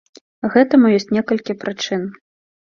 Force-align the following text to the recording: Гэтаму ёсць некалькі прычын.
Гэтаму 0.55 0.89
ёсць 0.97 1.07
некалькі 1.17 1.57
прычын. 1.65 2.09